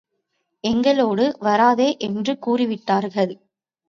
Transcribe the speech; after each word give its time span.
எங்களோடு 0.63 1.25
வராதே! 1.39 1.97
என்று 1.99 2.33
கூறிவிட்டார்கள். 2.47 3.33